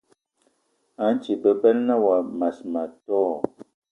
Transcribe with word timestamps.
A 1.03 1.03
nti 1.15 1.31
bebela 1.41 1.81
na 1.87 1.95
wa 2.05 2.17
mas 2.39 2.57
ma 2.71 2.83
tó? 3.05 3.21